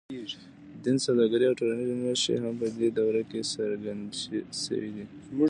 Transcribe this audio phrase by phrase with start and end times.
[0.83, 4.15] دین، سوداګري او ټولنیزې نښې هم په دې دوره کې څرګندې
[4.65, 5.05] شوې.